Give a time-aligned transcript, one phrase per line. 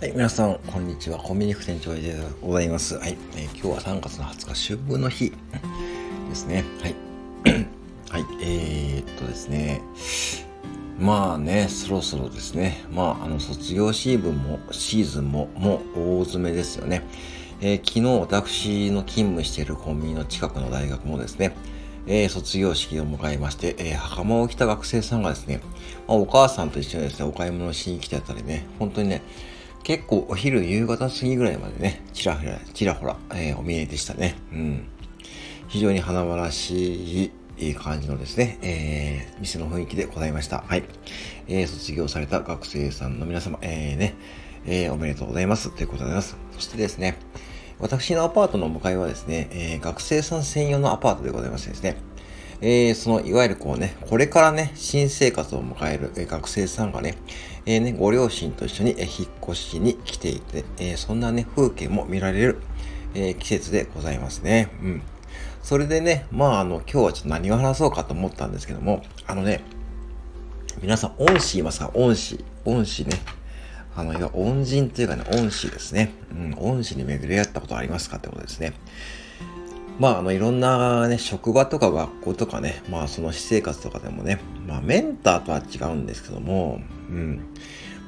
[0.00, 1.18] はい、皆さん、こんにちは。
[1.18, 2.96] コンビニ副店長でございます。
[2.98, 5.32] はい、えー、今日は3月の20日、春分の日
[6.28, 6.64] ですね。
[6.80, 6.94] はい。
[8.08, 9.82] はい、えー、っとですね。
[11.00, 12.84] まあね、そろそろですね。
[12.92, 17.02] まあ、あの、卒業シーズンも、シーズンも、もう大詰めですよね。
[17.60, 21.56] えー、昨日、私の勤務しているコンビニの近くの大学もですね、
[22.06, 25.60] えー、卒業式を迎えまして、えー、袴を着た学生さんがですね、
[26.06, 29.22] まあ、お母さんと一緒にですね、お買い物しに来てたりね、本当にね、
[29.88, 34.34] 結構お昼夕方過ぎぐらいまでね、ちらほら、ちらほら、えー、お見えでしたね。
[34.52, 34.86] うん。
[35.68, 40.58] 非常に華々しい、いい感じのですね、えー、店の雰囲気でございました。
[40.58, 40.84] はい。
[41.46, 44.14] えー、卒業された学生さんの皆様、えー、ね、
[44.66, 45.74] えー、おめでとうございます。
[45.74, 46.36] ということでございます。
[46.52, 47.16] そしてですね、
[47.78, 51.96] 私のアパートの向かいはですね、えー、学生さん専用のアパートでございましてですね、
[52.60, 57.14] えー、その、いわゆるこうね、これからね、新生活を迎える、えー、学生さんがね、
[57.66, 62.58] えー、ね、ご両親と一緒に、えー、引っ越しに来ていて、えー、そんなね、風景も見られる、
[63.14, 64.68] えー、季節でございますね。
[64.82, 65.02] うん。
[65.62, 69.60] それでね、まあ、あの、今日はちょっと何を話そうかと思ったんですけども、あのね、
[70.80, 71.90] 皆さん、恩師いますか？
[71.94, 72.44] 恩師。
[72.64, 73.20] 恩師ね。
[73.96, 76.12] あの、いわ恩人というかね、恩師ですね。
[76.30, 78.72] うん、恩師に巡り合ったことありますかってことですね。
[79.98, 87.40] まあ、あの、いろんなね、職場とか学校とかね、まあ、その私生活とかでもね、まあ、メンターとは違うんですけども、うん、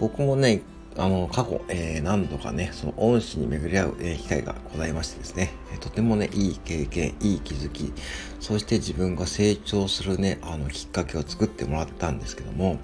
[0.00, 0.62] 僕もね、
[0.98, 7.92] あの、過去、えー、何度かね、その恩師に巡り合う、えー、機会がございましてですね、え、とてもね、いい経験、いい気づき、
[8.40, 12.78] そして自分が成長するね、あの、きっかけを作ってもらったんですけども、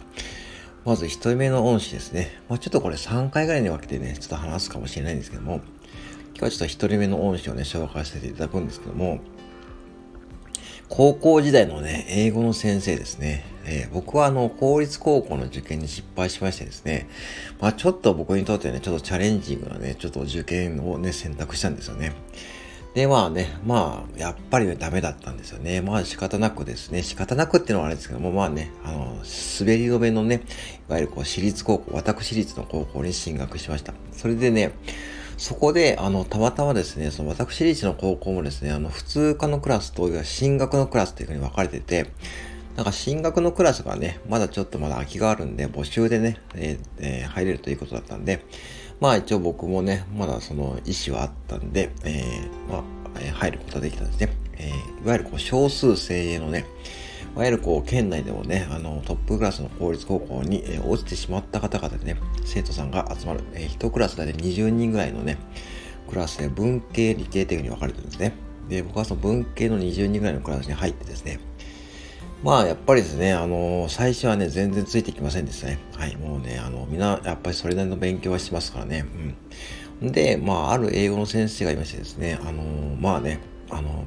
[0.84, 2.40] まず一人目の恩師ですね。
[2.48, 5.60] まあ、ちょっとこれ3回ぐらいに分けてね、ちょっと話すかもしれないんですけども、
[6.42, 9.20] 今日はちょっと一人目の恩師をね、紹介させていただくんですけども、
[10.88, 13.44] 高校時代のね、英語の先生ですね。
[13.64, 17.08] えー、僕はあの、公立高校の受験に失敗しましてですね、
[17.60, 22.12] まあちょっと僕にとってね、ちょっとチャレンジングなね、ちょっと受験をね、選択したんですよね。
[22.94, 25.80] で、まあね、まあ、やっぱりね、ダメだったんですよね。
[25.80, 28.98] まあ仕方なくですね、仕方なくっていうのはあれですけども、まあね、あの、
[29.60, 30.42] 滑り止めのね、
[30.88, 33.94] いわゆるこう、私立高校、私立の高校に進学しました。
[34.10, 34.72] それでね、
[35.42, 42.12] そこで、あの、たまたまですね、その私立の高校もですね、あの、普通科のクラスと、いわ進学のクラスというふうに分かれてて、
[42.76, 48.44] なんか進学のクラスがね、まだちょっとまだ空きがあるんで、募集でね、えーえー、入れるということだったんで、
[49.00, 52.82] まあ一応僕もね、まだその意思はあったんで、えー、まあ、
[53.20, 54.32] え、入ることができたんですね。
[54.58, 56.66] えー、いわゆるこう少数精鋭のね、
[57.34, 65.38] いわゆるこう、県内でもね、あの、トップクラスの公立高校に、え、落ちてしまった方々でね、生徒さんが集まる、えー、1クラスで20人ぐらいのね、
[66.08, 68.34] クラスで文系、理系というふうに分かれてるんですね。
[68.68, 71.40] で、僕はその文系の20人ぐらいのクラスに入ってですね、
[72.42, 75.78] まあ、やっぱりですね、あの最初はね、全然ついてきませんでしたね。
[75.96, 79.04] はい、もうね、あの、みんな、やっぱりそれなりの勉強はしますからね。
[80.00, 80.12] うん。
[80.12, 82.62] で、まあ、ある英語の先生がいましてですね、あの
[83.00, 83.38] まあね、
[83.70, 84.04] あの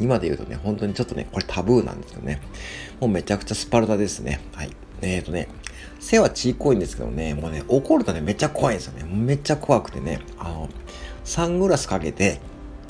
[0.00, 2.40] 今で言うとね、本当にちょっとね、これタブーなんですよね。
[3.00, 4.40] もうめちゃくちゃスパルタですね。
[4.52, 4.70] はい。
[5.02, 5.48] えっ、ー、とね、
[6.00, 9.04] 背はちいこいんですけどね、もうね、怒るとね、めっちゃ怖いんですよね。
[9.04, 10.68] めっちゃ怖くてね、あの、
[11.24, 12.40] サングラスかけて、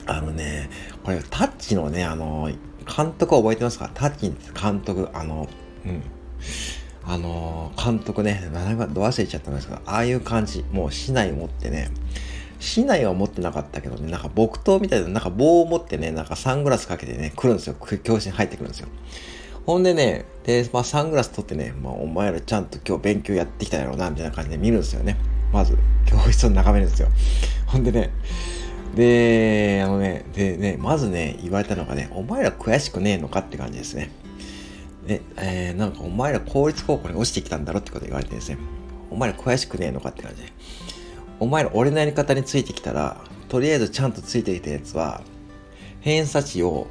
[0.06, 0.68] あのね、
[1.02, 2.50] これタッチのね、あの、
[2.84, 3.90] 監督は覚えてますか？
[3.94, 5.48] タッチ監督、あの、
[5.86, 6.02] うん。
[7.06, 11.90] あの、監督ね、名前ど忘れちゃったんですけど、ああいう感じ、もう市内持ってね、
[12.64, 17.76] 市内は持ってなかったけどね、なんか木刀みたいな、なんか棒を持ってね、なんかサングラスかけてね、来るんですよ。
[18.02, 18.88] 教室に入ってくるんですよ。
[19.66, 25.16] ほんでね、で、まあサングラス取ってね、まあお前らちゃんと今日勉強やってきたやろうな、みたいな感じで見るんですよね。
[25.52, 25.76] まず、
[26.06, 27.08] 教室を眺めるんですよ。
[27.66, 28.10] ほんでね、
[28.94, 34.10] で、あのね、でね、まずね、言われたのがね、お前ら悔しくねえのかって感じですね。
[35.06, 38.58] で、えー、なんかお前ら公立高校に落ちてきたんだろってこと言われてですね、
[39.10, 40.52] お前ら悔しくねえのかって感じで。
[41.40, 43.16] お前ら俺のやり方についてきたら、
[43.48, 45.22] とりあえずちゃんとついてきたやつは、
[46.00, 46.86] 偏差値を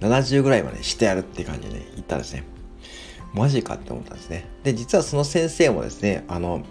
[0.00, 2.44] 70ぐらいまでしてやるって感じで、ね、言ったんですね。
[3.32, 4.46] マジかって思ったんですね。
[4.62, 6.62] で、実はその先生もですね、あの、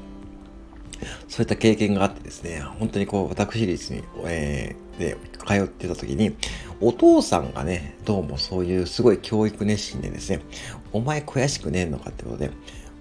[1.28, 6.36] そういった経験があってですね、本当にこう、私立に、えー、で、通ってた時に、
[6.80, 10.42] お父さんがね、どうもそういうすごい教育熱心でですね、
[10.94, 12.52] お前悔しくねえのかってことで、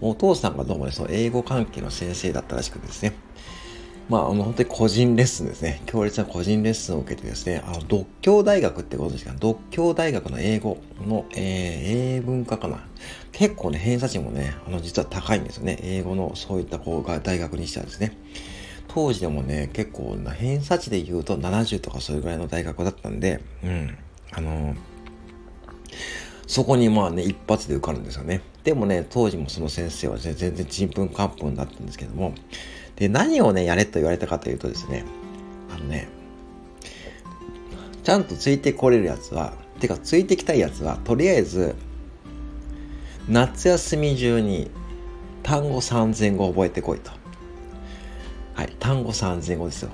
[0.01, 3.13] お父さんがどうもね、その英語関係の先生だったらしくてですね、
[4.09, 5.81] まあ、あの、本当に個人レッスンですね。
[5.87, 9.33] 強烈な個人レッスンを受けてですね、あの、独協大学ってことですか？
[9.39, 12.87] 独協大学の英語の、えー、英文化かな？
[13.33, 15.79] 結構ね、偏差値もね、あの、実は高いんですよね。
[15.83, 18.17] 英語のそういった子が大学にしてはですね。
[18.89, 23.97] 当時でもね、結構な偏差値で言うと70とかそれぐらいの大学だったんで、うん。
[24.33, 24.75] あの
[26.47, 28.43] そこにまあね、一発で受かるんですよね。
[28.65, 32.35] でもね、当時もその先生は、ね、全然ちんぷんかんぷんだったんですけども、
[32.97, 35.05] で、何をね、やれと言われたかというとですね、
[35.75, 36.09] あのね、
[38.03, 41.75] ちゃんとついてこれるやつは、てかついてきたいやつは、とりあえず、
[43.29, 44.71] 夏休み中に
[45.43, 47.11] 単語3000語覚えてこいと。
[48.55, 49.91] はい、単語3000語ですよ。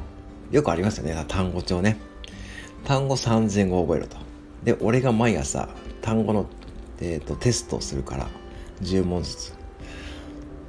[0.51, 1.99] よくありますよね、単語帳ね。
[2.85, 4.17] 単語3000語覚えろと。
[4.65, 5.69] で、俺が毎朝
[6.01, 6.47] 単語の、
[7.01, 8.29] えーと、テストをするから、
[8.83, 9.55] 10問ずつ。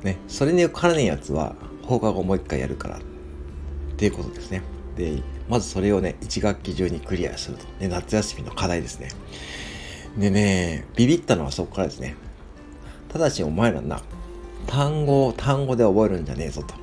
[0.03, 1.55] ね、それに受からねえやつは
[1.89, 3.01] 放課後もう一回やるからっ
[3.97, 4.61] ていうことですね。
[4.95, 7.65] で、まずそれをね、1学期中にクリアすると。
[7.79, 9.09] ね、夏休みの課題ですね。
[10.15, 12.15] でね、ビビったのはそこからですね。
[13.09, 14.03] ただしお前らな、
[14.67, 16.75] 単語を単語で覚えるんじゃねえぞと。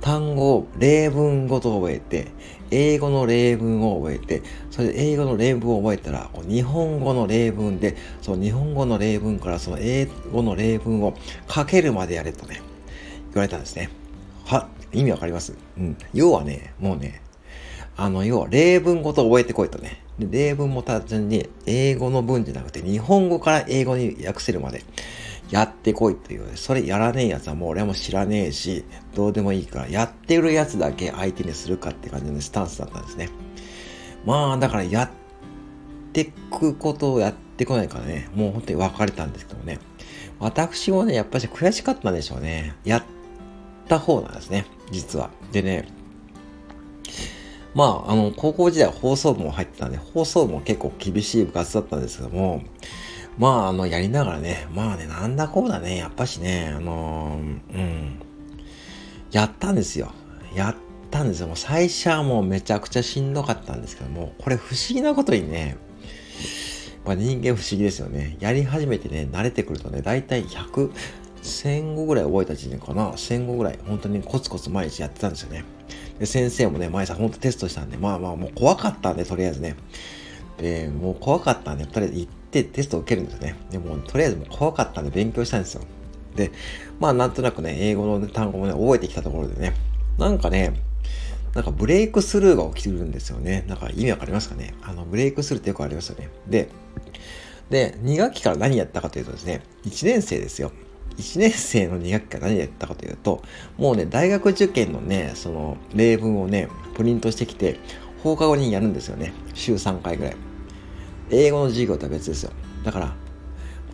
[0.00, 2.32] 単語を例文ごと覚えて、
[2.72, 4.42] 英語の例文を覚えて、
[4.72, 11.14] それで英語の例文を覚えたら、日本語の例文で、その日本語の例文からその英語の例文を
[11.48, 12.60] 書けるまでやれとね、
[13.32, 14.01] 言われたんですね。
[14.44, 15.54] は、意味わかります？
[15.78, 15.96] うん。
[16.12, 17.22] 要はね、もうね、
[17.96, 20.02] あの、要は例文ごと覚えてこいとね。
[20.18, 24.84] で例文も単純に英語の文じゃなくて日本語から英語に訳せるまで
[25.50, 28.84] やってこいという、それやらねえやつはもう俺も知らねえし、
[29.14, 33.30] どうでもいいから、やってるやつだけ相手にするかって感じのスタンスだったんですね。
[34.24, 35.10] まあ、だからやっ
[36.12, 39.78] てくことをやってこないからね、もう本当に別れたんですけどね。
[40.38, 42.74] 私もね、やっぱり悔しかったんでしょうね。
[42.84, 43.02] やっ
[43.82, 45.30] った方なんですね、実は。
[45.52, 45.88] でね、
[47.74, 52.62] まあ、あの、高校時代放送部も入ってたんで、放送部も結構厳しい部活だったんですけども、
[53.38, 58.18] まあ、あの、やりながらね、まあね、なんだこうだね、やっぱしね、あのー、うん、
[59.30, 60.12] やったんですよ。
[60.54, 60.76] やっ
[61.10, 61.46] たんですよ。
[61.46, 65.78] もう最初はもうめちゃくちゃしんどかったんですけども、これ不思議なことにね、
[67.06, 68.36] まあ、人間不思議ですよね。
[68.38, 70.90] やり始めてね、慣れてくるとね、だいたい100、
[71.42, 75.64] 1000語ぐらい覚えた時点かな、1000語ぐらい、本当にコツコツ毎日やってたんですよね。
[76.18, 79.76] で、先生もね、毎朝本当テストしたんで、まあまあもう怖かったんで、とりあえずね。
[80.58, 83.56] で、もう怖かったんで、とりあえず行ってテストを受けるんですね。
[83.70, 85.82] でも、とりあえずもう怖かったんで勉強したんですよ。
[86.36, 86.52] で、
[87.00, 89.74] まあなんとなくね、英語の、ね、単語もね、覚えてきたところでね、
[90.18, 90.74] なんかね、
[91.54, 93.64] なんかブレイクスルーが起きてるんですよね。
[93.66, 96.30] なんか意味わかりますかねあの、ブレイクスルーってよくありますよね。
[96.48, 96.68] で、
[97.68, 100.72] で、2学期から何やったかというとですね、1年生ですよ。
[101.16, 103.42] 1年生の2学期から何やったかというと、
[103.76, 107.78] もうね、大学受験のね、その例文をね、プリントしてきて、
[108.22, 109.32] 放課後にやるんですよね。
[109.54, 110.36] 週3回ぐらい。
[111.30, 112.52] 英語の授業とは別ですよ。
[112.84, 113.14] だから、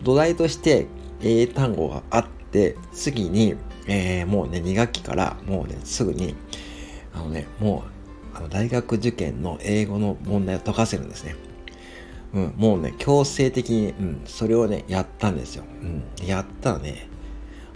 [0.03, 0.87] 土台として
[1.21, 3.55] 英単語があって、次に、
[3.87, 6.35] えー、もうね、2学期からもうね、すぐに、
[7.13, 7.83] あのね、も
[8.33, 11.35] う、あの大学受験の英語の問題を解かせるんですね。
[12.33, 15.63] うん、もうね、強制的に、うん、それをね、やったんですよ。
[15.81, 17.08] うん、やったらね、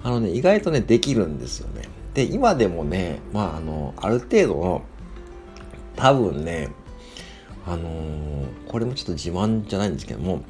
[0.04, 1.88] あのね、意外とね、できるんですよね。
[2.14, 4.82] で、今でもね、まあ、あの、ある程度の、
[5.96, 6.70] 多分ね、
[7.66, 10.44] あのー、これもちょっと自慢じゃないんですけども、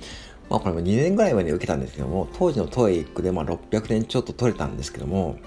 [0.50, 5.38] まあこれも2年ぐらい前に受けたんですけども、当時の TOEIC でまあ600点ちょっと取れたんですけども、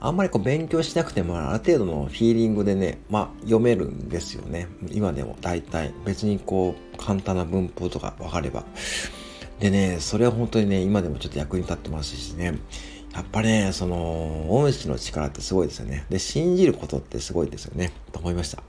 [0.00, 4.66] あんまりこう勉強しなくてもある程度のフィーリングでね、まあ読めるんですよね。
[4.90, 5.94] 今でも大体。
[6.04, 8.64] 別にこう簡単な文法とか分かれば。
[9.60, 12.58] でね、それは本当にね、今でもちょっと役に立ってますしね。
[13.14, 16.06] やっぱね、その、恩師の力ってすごいですよね。
[16.08, 17.92] で、信じることってすごいですよね。
[18.10, 18.62] と思いました。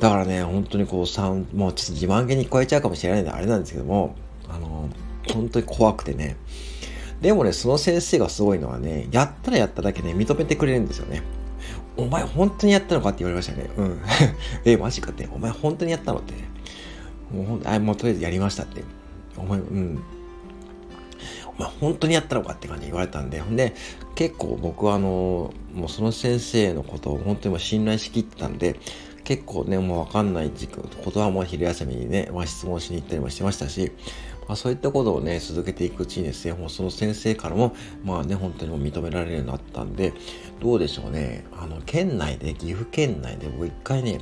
[0.00, 4.16] だからね、本当にこう、三、もうちょっと自慢げに超えちゃうかもしれないんであれなんですけども、
[4.48, 4.88] あの、
[5.32, 6.36] 本当に怖くてね。
[7.20, 11.22] でもね、その先生がすごいのはね、やったらやっただけね、認めてくれるんですよね。
[11.96, 13.70] お前本当にやったのかって言われましたね。
[13.76, 14.00] うん。
[14.64, 15.28] え、マジかって。
[15.32, 16.34] お前本当にやったのって。
[17.32, 18.82] もうほんあ、もうとりあえずやりましたって。
[19.36, 20.02] お前、うん。
[21.58, 23.74] お前本当にやったのかって感じで言われたんで、ほんで、
[24.14, 28.78] 結構僕はあの、もうその先生のことを本当に信頼しきってたんで、
[29.24, 33.92] 結構ね、もうわかんない時期、ことはもう昼休みにね、まあ、質問しに行ったりもしてましたし、
[34.48, 37.74] まあ、そういったことをね、続けていくうちにですね、もうその先生からも、
[38.04, 40.12] まあね、本当にも認められるようになったんで、
[40.60, 44.20] どうでしょうね、あの、県内で、岐阜県内で、僕一回ね、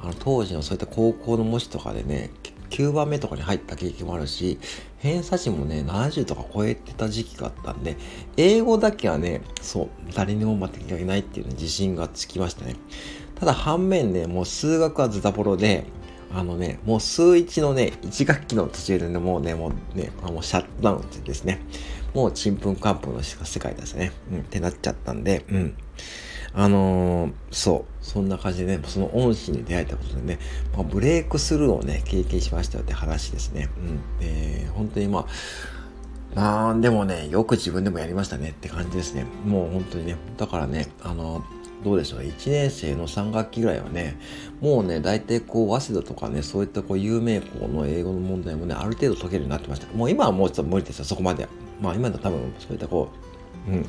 [0.00, 2.30] あの、当時のそういった高校の模試とかでね、
[2.70, 4.58] 9番目とかに入った経験もあるし、
[4.98, 7.96] 偏差値もね、70とか超えてた時期があったんで、
[8.36, 12.76] 英語だけはね、そう、誰にも負けないっていう、自信がつきましたね。
[13.34, 15.84] ただ反面ね、もう数学はズタボロで、
[16.32, 21.60] あのね、もう数一のね、1学期の途中でね、もうね、もうね、もうシャットダウンですね。
[22.14, 24.12] もうちんぷんかんぷんの世界ですね。
[24.32, 25.76] うん、ってなっちゃったんで、うん。
[26.56, 30.38] あのー、そう、そんな感じでね、その恩師に出会えたことでね、
[30.72, 33.68] まあ、ブレイクスルーをね、経験しましたよって話ですね。
[33.76, 34.00] うん。
[34.20, 35.26] えー、本当にま
[36.34, 39.24] あ、なんでもね、よく自分でもやりましたねって感じですね。
[39.44, 41.44] もう本当にね、だからね、あの
[41.84, 44.16] どうでしょう、1年生の3学期ぐらいはね、
[44.60, 49.86] もうね、大体こう、早稲田とかね、そういったこう、有名校の英語の問題もね、ある程度解けるようになってました。
[49.92, 51.46] もう今はもうちょっと無理ですよ、そこまで。
[51.80, 53.10] まあ今だ多分、そういったこ
[53.68, 53.86] う、うん。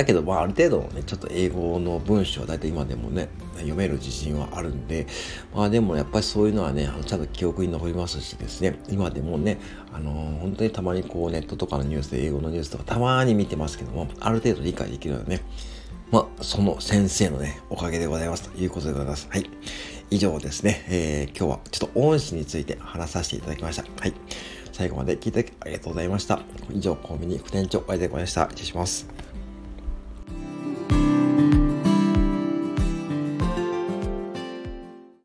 [0.00, 5.06] だけど、まあ、ある程度ね、ちょっと英語の文章は大体今でもね、読める自信はあるんで、
[5.54, 9.58] まあでもやっぱりそういうのはね、あのちゃんと記憶に残りますしですね、今でもね、
[9.92, 15.42] あのー、本当にたまにこうネットとかのニュースで英語のニュースとかたまに見てますけども、ある程度理解できるよね、
[16.10, 19.28] まあ、その先生のね、おかげでございますということでございます。
[19.30, 19.50] はい。
[20.10, 23.82] 以上ですね、えー、今日はちょっと恩師について話させていただきました。
[23.82, 24.14] はい。
[24.72, 26.40] 最後まで聞いてありがとうございました。
[26.72, 28.48] 以上、コンビニ副店長、お会いでございました。
[28.48, 29.19] 失礼します。